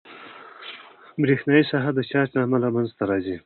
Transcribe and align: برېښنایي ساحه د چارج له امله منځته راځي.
برېښنایي 1.21 1.63
ساحه 1.71 1.91
د 1.95 1.99
چارج 2.09 2.29
له 2.35 2.39
امله 2.45 2.67
منځته 2.75 3.03
راځي. 3.09 3.35